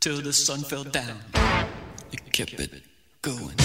till 0.00 0.22
the 0.22 0.32
sun 0.32 0.60
fell 0.60 0.84
down. 0.84 1.18
You 2.10 2.18
kept 2.32 2.58
it 2.58 2.82
going. 3.20 3.63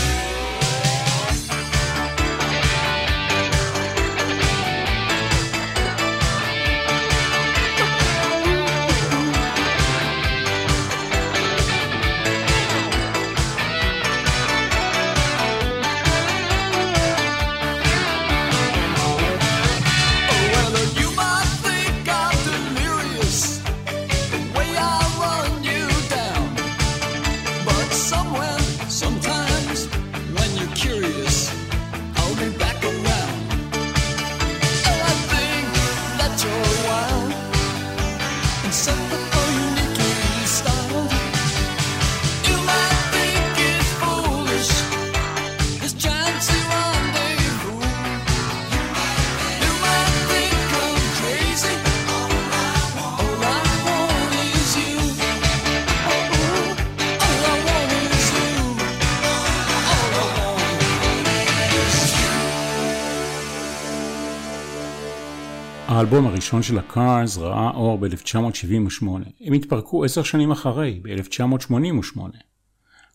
האלבום 66.09 66.27
הראשון 66.27 66.63
של 66.63 66.77
הקארס 66.77 67.37
ראה 67.37 67.69
אור 67.69 67.97
ב-1978. 67.97 69.05
הם 69.41 69.53
התפרקו 69.53 70.05
עשר 70.05 70.23
שנים 70.23 70.51
אחרי, 70.51 70.99
ב-1988. 71.03 72.19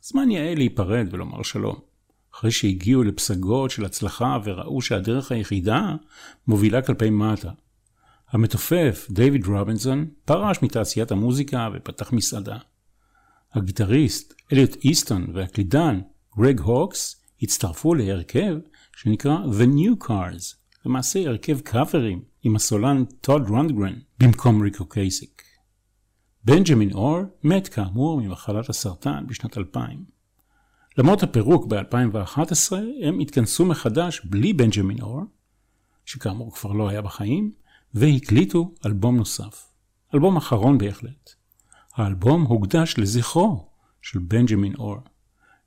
זמן 0.02 0.30
יאה 0.30 0.54
להיפרד 0.54 1.08
ולומר 1.10 1.42
שלום. 1.42 1.76
אחרי 2.34 2.50
שהגיעו 2.50 3.02
לפסגות 3.02 3.70
של 3.70 3.84
הצלחה 3.84 4.38
וראו 4.44 4.82
שהדרך 4.82 5.32
היחידה 5.32 5.94
מובילה 6.46 6.82
כלפי 6.82 7.10
מטה. 7.10 7.50
המתופף 8.30 9.06
דייוויד 9.10 9.46
רובינסון 9.46 10.06
פרש 10.24 10.62
מתעשיית 10.62 11.12
המוזיקה 11.12 11.68
ופתח 11.74 12.12
מסעדה. 12.12 12.58
הגיטריסט 13.52 14.34
אליוט 14.52 14.76
איסטון 14.84 15.26
והקלידן 15.34 16.00
גרג 16.38 16.60
הוקס 16.60 17.22
הצטרפו 17.42 17.94
להרכב 17.94 18.56
שנקרא 18.96 19.36
The 19.36 19.66
New 19.76 20.06
Cars, 20.08 20.56
למעשה 20.86 21.28
הרכב 21.28 21.60
קאברים 21.60 22.33
עם 22.46 22.56
הסולן 22.56 23.04
טוד 23.04 23.48
רונדגרן 23.48 23.94
במקום 24.18 24.62
ריקו 24.62 24.88
קייסיק. 24.88 25.42
בנג'מין 26.44 26.92
אור 26.92 27.18
מת 27.44 27.68
כאמור 27.68 28.20
ממחלת 28.20 28.68
הסרטן 28.68 29.24
בשנת 29.26 29.58
2000. 29.58 30.04
למרות 30.98 31.22
הפירוק 31.22 31.66
ב-2011 31.66 32.72
הם 33.02 33.18
התכנסו 33.20 33.64
מחדש 33.64 34.20
בלי 34.24 34.52
בנג'מין 34.52 35.00
אור, 35.00 35.20
שכאמור 36.04 36.54
כבר 36.54 36.72
לא 36.72 36.88
היה 36.88 37.02
בחיים, 37.02 37.52
והקליטו 37.94 38.74
אלבום 38.86 39.16
נוסף. 39.16 39.66
אלבום 40.14 40.36
אחרון 40.36 40.78
בהחלט. 40.78 41.30
האלבום 41.94 42.42
הוקדש 42.42 42.94
לזכרו 42.98 43.68
של 44.02 44.18
בנג'מין 44.18 44.74
אור. 44.74 44.96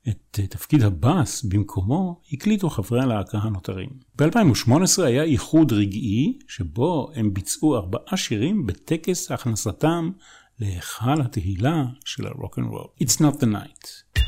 את 0.08 0.40
תפקיד 0.50 0.82
הבאס 0.82 1.44
במקומו 1.44 2.20
הקליטו 2.32 2.70
חברי 2.70 3.00
הלהקה 3.00 3.38
הנותרים. 3.38 3.88
ב-2018 4.16 5.02
היה 5.02 5.22
איחוד 5.22 5.72
רגעי 5.72 6.38
שבו 6.48 7.10
הם 7.14 7.34
ביצעו 7.34 7.76
ארבעה 7.76 8.16
שירים 8.16 8.66
בטקס 8.66 9.30
הכנסתם 9.30 10.10
להיכל 10.60 11.20
התהילה 11.20 11.84
של 12.04 12.26
הרוק 12.26 12.58
אנד 12.58 12.66
רול. 12.66 12.86
It's 13.02 13.16
not 13.16 13.40
the 13.40 13.46
night. 13.46 14.18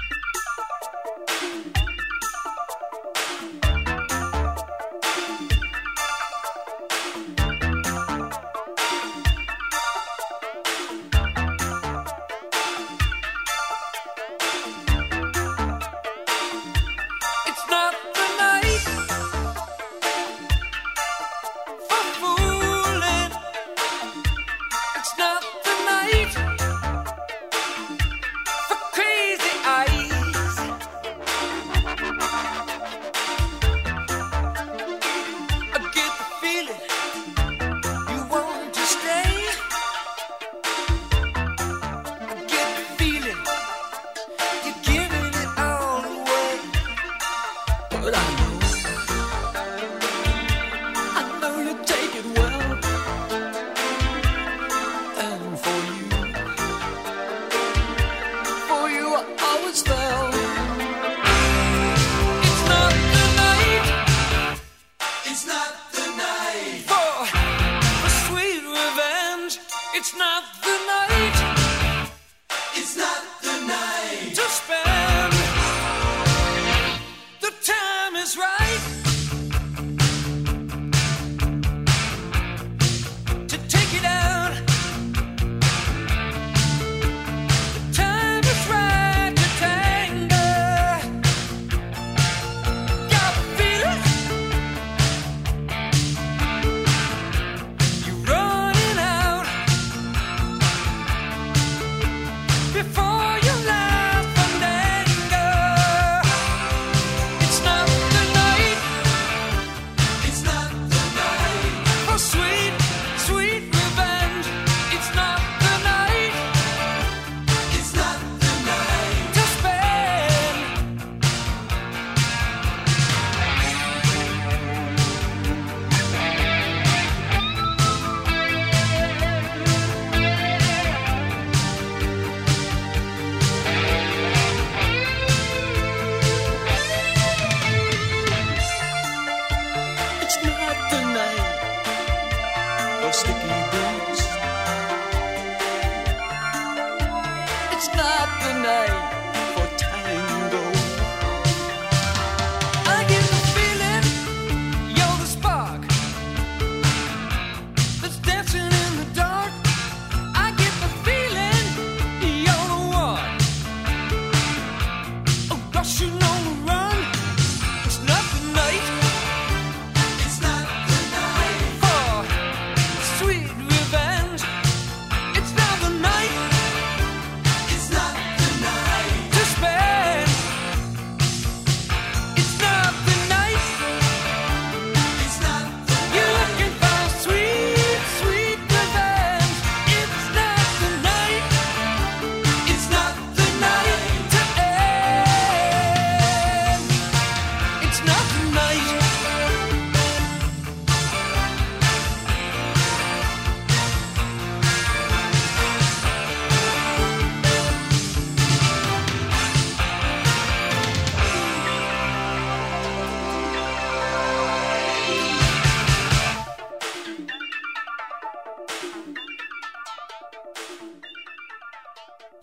sticky 143.30 143.48
bruise. 143.70 144.39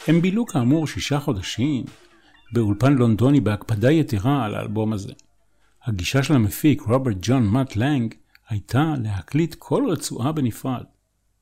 הם 0.08 0.22
בילו 0.22 0.46
כאמור 0.46 0.88
שישה 0.88 1.20
חודשים 1.20 1.84
באולפן 2.52 2.94
לונדוני 2.94 3.42
בהקפדה 3.42 3.92
יתרה 3.92 4.46
על 4.46 4.56
האלבום 4.56 4.94
הזה. 4.94 5.14
הגישה 5.84 6.24
של 6.24 6.34
המפיק 6.34 6.82
רוברט 6.82 7.18
ג'ון 7.22 7.48
מאט 7.48 7.76
לנג 7.76 8.14
הייתה 8.50 8.94
להקליט 9.04 9.56
כל 9.60 9.84
רצועה 9.92 10.32
בנפרד. 10.32 10.84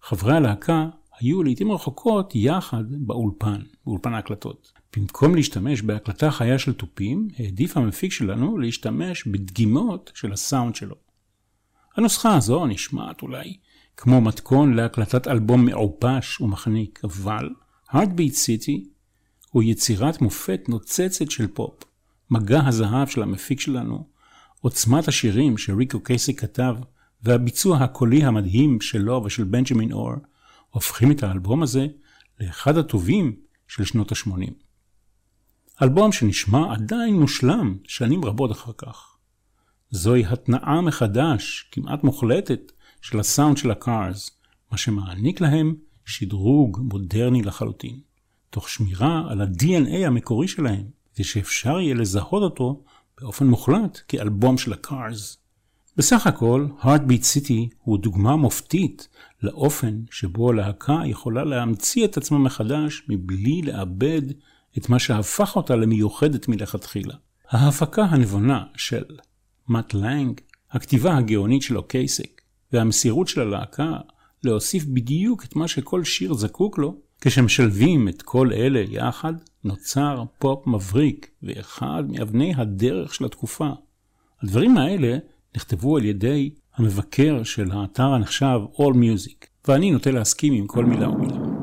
חברי 0.02 0.36
הלהקה 0.36 0.88
היו 1.20 1.44
לעיתים 1.44 1.72
רחוקות 1.72 2.32
יחד 2.36 2.84
באולפן, 2.90 3.62
באולפן 3.86 4.14
ההקלטות. 4.14 4.72
במקום 4.98 5.36
להשתמש 5.36 5.82
בהקלטה 5.82 6.32
חיה 6.32 6.60
של 6.60 6.74
תופים, 6.74 7.28
העדיף 7.40 7.78
המפיק 7.78 8.12
שלנו 8.12 8.58
להשתמש 8.58 9.28
בדגימות 9.28 10.12
של 10.16 10.34
הסאונד 10.34 10.76
שלו. 10.76 10.96
הנוסחה 11.98 12.36
הזו 12.36 12.66
נשמעת 12.66 13.22
אולי 13.22 13.58
כמו 13.98 14.22
מתכון 14.22 14.74
להקלטת 14.74 15.28
אלבום 15.28 15.66
מעופש 15.66 16.42
ומחניק, 16.42 17.00
אבל 17.04 17.50
Heartbeat 17.92 18.34
City 18.34 18.88
הוא 19.50 19.64
יצירת 19.64 20.22
מופת 20.22 20.62
נוצצת 20.70 21.32
של 21.32 21.48
פופ. 21.48 21.84
מגע 22.32 22.68
הזהב 22.68 23.08
של 23.08 23.22
המפיק 23.22 23.60
שלנו, 23.60 24.08
עוצמת 24.62 25.08
השירים 25.08 25.58
שריקו 25.58 26.00
קייסי 26.00 26.36
כתב, 26.36 26.76
והביצוע 27.24 27.78
הקולי 27.78 28.24
המדהים 28.24 28.82
שלו 28.82 29.24
ושל 29.26 29.44
בנג'מין 29.44 29.92
אור, 29.92 30.14
הופכים 30.70 31.12
את 31.12 31.24
האלבום 31.24 31.64
הזה 31.64 31.88
לאחד 32.40 32.78
הטובים 32.78 33.36
של 33.68 33.86
שנות 33.86 34.12
ה-80. 34.12 34.52
אלבום 35.82 36.12
שנשמע 36.12 36.74
עדיין 36.74 37.16
מושלם 37.20 37.78
שנים 37.88 38.26
רבות 38.26 38.52
אחר 38.52 38.72
כך. 38.78 39.18
זוהי 39.92 40.26
התנעה 40.26 40.82
מחדש, 40.82 41.70
כמעט 41.72 42.04
מוחלטת, 42.04 42.72
של 43.02 43.20
הסאונד 43.20 43.58
של 43.58 43.72
הקארס, 43.72 44.32
מה 44.72 44.78
שמעניק 44.78 45.42
להם 45.42 45.76
שדרוג 46.06 46.80
מודרני 46.94 47.42
לחלוטין, 47.42 48.00
תוך 48.50 48.70
שמירה 48.70 49.24
על 49.30 49.42
ה-DNA 49.42 50.08
המקורי 50.08 50.48
שלהם, 50.48 50.84
כדי 51.14 51.24
שאפשר 51.24 51.80
יהיה 51.80 51.96
לזהות 51.96 52.44
אותו 52.44 52.84
באופן 53.22 53.48
מוחלט 53.48 54.00
כאלבום 54.08 54.58
של 54.58 54.74
הקארס. 54.74 55.38
בסך 55.98 56.28
הכל, 56.28 56.68
Heartbeat 56.82 57.24
City 57.36 57.76
הוא 57.78 57.98
דוגמה 57.98 58.36
מופתית 58.36 59.08
לאופן 59.44 60.02
שבו 60.12 60.50
הלהקה 60.50 61.00
יכולה 61.06 61.44
להמציא 61.44 62.06
את 62.06 62.18
עצמה 62.18 62.38
מחדש 62.38 63.04
מבלי 63.10 63.62
לאבד 63.62 64.22
את 64.78 64.90
מה 64.90 65.00
שהפך 65.00 65.56
אותה 65.56 65.76
למיוחדת 65.76 66.48
מלכתחילה. 66.48 67.14
ההפקה 67.50 68.04
הנבונה 68.04 68.64
של 68.78 69.04
מאט 69.68 69.94
לנג, 69.94 70.42
הכתיבה 70.72 71.18
הגאונית 71.18 71.62
של 71.62 71.78
אוקייסק, 71.78 72.42
והמסירות 72.74 73.28
של 73.28 73.42
הלהקה 73.42 73.98
להוסיף 74.46 74.86
בדיוק 74.86 75.44
את 75.44 75.56
מה 75.56 75.68
שכל 75.68 76.04
שיר 76.04 76.34
זקוק 76.34 76.78
לו, 76.78 76.96
כשמשלבים 77.22 78.08
את 78.08 78.22
כל 78.22 78.54
אלה 78.54 78.84
יחד, 78.90 79.34
נוצר 79.64 80.24
פופ 80.40 80.68
מבריק 80.68 81.30
ואחד 81.44 82.04
מאבני 82.10 82.54
הדרך 82.58 83.14
של 83.14 83.26
התקופה. 83.26 83.70
הדברים 84.44 84.78
האלה 84.78 85.18
נכתבו 85.56 85.98
על 85.98 86.06
ידי 86.06 86.50
המבקר 86.76 87.44
של 87.44 87.72
האתר 87.72 88.14
הנחשב 88.14 88.60
All 88.74 88.94
Music, 88.94 89.48
ואני 89.68 89.92
נוטה 89.92 90.12
להסכים 90.12 90.54
עם 90.54 90.68
כל 90.68 90.86
מילה 90.86 91.10
ומילה. 91.10 91.55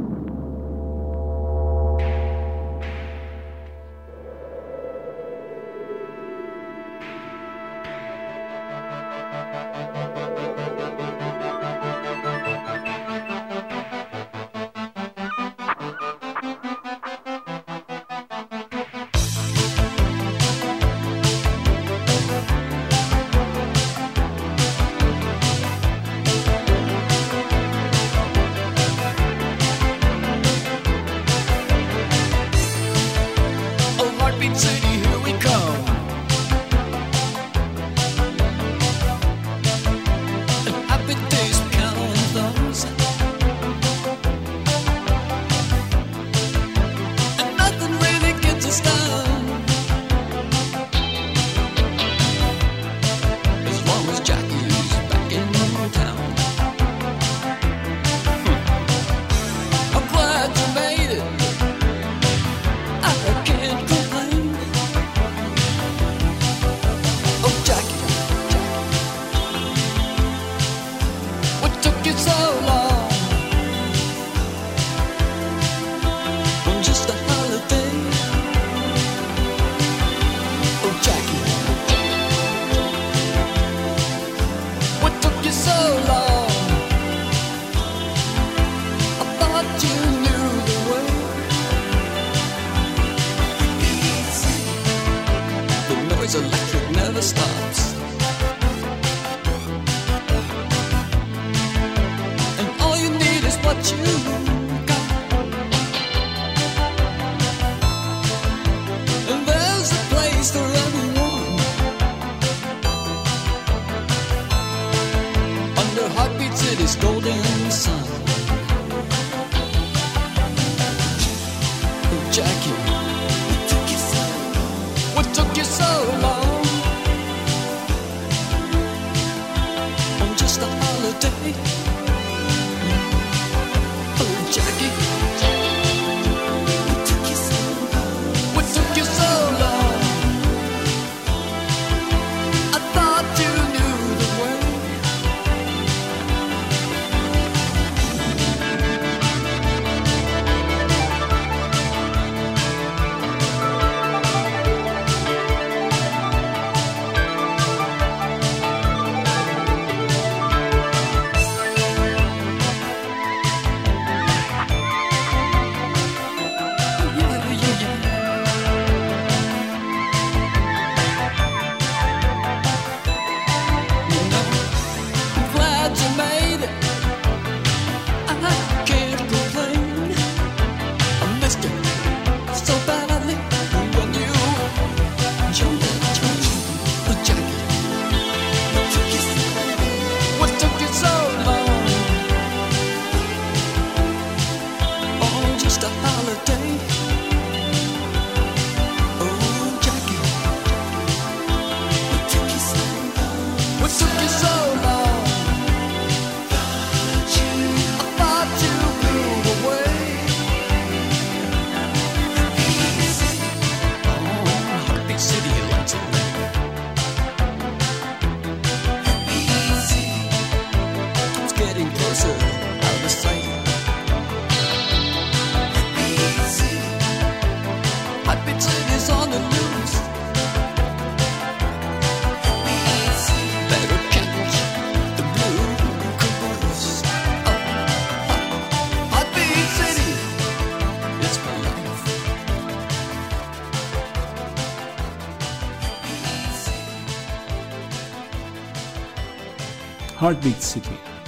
Heartbeat 250.32 250.74
City. 250.74 251.20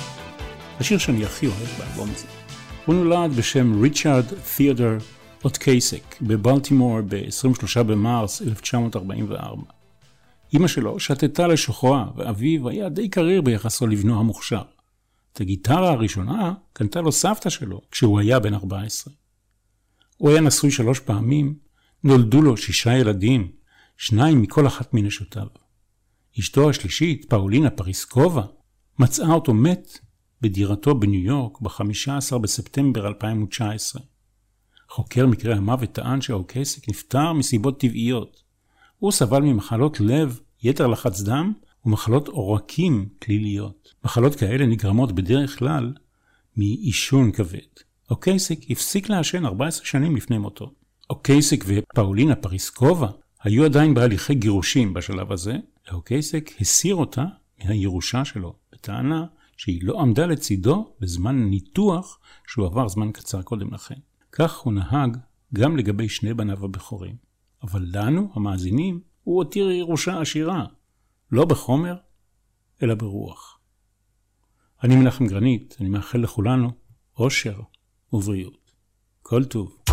השיר 0.81 0.99
שאני 0.99 1.25
הכי 1.25 1.47
אוהב 1.47 1.69
באלבום 1.79 2.11
הזה. 2.11 2.27
הוא 2.87 2.95
נולד 2.95 3.31
בשם 3.37 3.83
ריצ'רד 3.83 4.25
תיאודור 4.57 4.93
אוטקייסק 5.45 6.17
בבלטימור 6.23 7.01
ב-23 7.09 7.83
במרס 7.83 8.43
1944. 8.43 9.63
אמא 10.55 10.69
שלו 10.69 11.01
שתתה 11.01 11.47
לשוחרה, 11.47 12.07
ואביו 12.17 12.69
היה 12.69 12.89
די 12.89 13.09
קריר 13.09 13.43
ביחסו 13.43 13.87
לבנו 13.87 14.21
המוכשר. 14.21 14.63
את 15.33 15.41
הגיטרה 15.41 15.91
הראשונה 15.91 16.55
קנתה 16.73 17.01
לו 17.01 17.13
סבתא 17.13 17.51
שלו 17.51 17.81
כשהוא 17.91 18.21
היה 18.21 18.41
בן 18.41 18.55
14. 18.55 19.15
הוא 20.17 20.31
היה 20.31 20.41
נשוי 20.41 20.71
שלוש 20.71 21.01
פעמים, 21.01 21.55
נולדו 22.05 22.43
לו 22.43 22.57
שישה 22.57 22.99
ילדים, 22.99 23.49
שניים 23.97 24.43
מכל 24.43 24.67
אחת 24.67 24.95
מנשותיו. 24.95 25.47
אשתו 26.39 26.71
השלישית, 26.71 27.27
פאולינה 27.29 27.71
פריסקובה, 27.71 28.43
מצאה 28.99 29.33
אותו 29.33 29.55
מת 29.55 29.99
בדירתו 30.41 30.95
בניו 30.95 31.21
יורק 31.21 31.61
ב-15 31.61 32.39
בספטמבר 32.39 33.07
2019. 33.07 34.03
חוקר 34.89 35.27
מקרה 35.27 35.57
המוות 35.57 35.93
טען 35.93 36.21
שהאוקייסיק 36.21 36.89
נפטר 36.89 37.33
מסיבות 37.33 37.81
טבעיות. 37.81 38.43
הוא 38.99 39.13
סבל 39.13 39.43
ממחלות 39.43 40.01
לב, 40.01 40.41
יתר 40.63 40.87
לחץ 40.87 41.21
דם 41.21 41.53
ומחלות 41.87 42.29
עורקים 42.29 43.09
כליליות. 43.23 43.95
מחלות 44.05 44.35
כאלה 44.35 44.67
נגרמות 44.67 45.13
בדרך 45.13 45.59
כלל 45.59 45.93
מעישון 46.57 47.33
כבד. 47.33 47.59
אוקייסיק 48.11 48.71
הפסיק 48.71 49.09
לעשן 49.09 49.47
14 49.47 49.87
שנים 49.87 50.17
לפני 50.17 50.39
מותו. 50.39 50.73
אוקייסיק 51.11 51.65
ופאולינה 51.67 52.37
פריסקובה 52.37 53.09
היו 53.43 53.65
עדיין 53.65 53.95
בהליכי 53.95 54.35
גירושים 54.35 54.95
בשלב 54.95 55.33
הזה, 55.33 55.57
ואוקייסיק 55.93 56.61
הסיר 56.61 56.95
אותה 56.95 57.25
מהירושה 57.65 58.25
שלו, 58.25 58.55
בטענה 58.85 59.27
שהיא 59.57 59.81
לא 59.83 60.01
עמדה 60.01 60.27
לצידו 60.27 60.95
בזמן 61.01 61.37
ניתוח 61.37 62.19
שהוא 62.47 62.67
עבר 62.67 62.89
זמן 62.89 63.13
קצר 63.13 63.43
קודם 63.43 63.75
לכן. 63.75 63.95
כך 64.33 64.59
הוא 64.59 64.73
נהג 64.73 65.17
גם 65.55 65.77
לגבי 65.77 66.09
שני 66.09 66.35
בניו 66.35 66.65
הבכורים. 66.65 67.17
אבל 67.63 67.87
לנו, 67.93 68.31
המאזינים, 68.35 69.01
הוא 69.23 69.37
הותיר 69.37 69.71
ירושה 69.71 70.21
עשירה, 70.21 70.67
לא 71.33 71.45
בחומר, 71.45 71.97
אלא 72.83 72.95
ברוח. 72.95 73.59
אני 74.83 74.97
מנחם 74.97 75.27
גרנית, 75.27 75.77
אני 75.81 75.89
מאחל 75.89 76.19
לכולנו 76.19 76.71
אושר 77.19 77.61
ובריאות. 78.13 78.73
כל 79.23 79.45
טוב. 79.45 79.84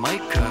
Micah. 0.00 0.49